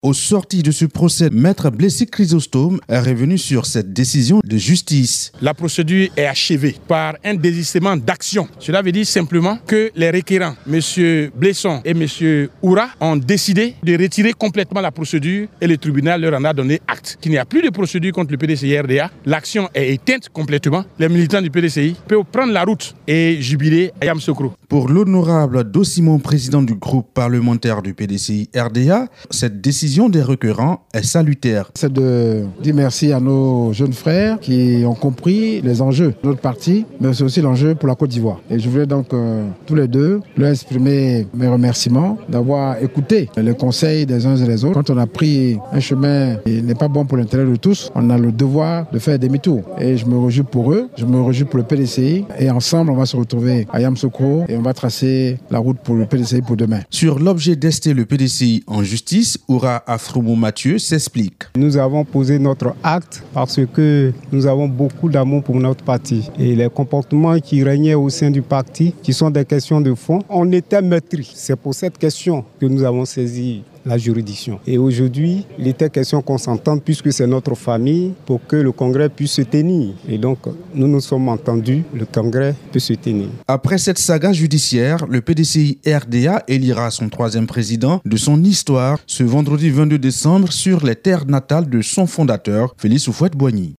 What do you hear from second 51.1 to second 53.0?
réjouis pour le PDCI. Et ensemble, on